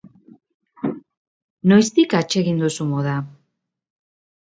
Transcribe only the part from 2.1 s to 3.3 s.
atsegin duzu moda?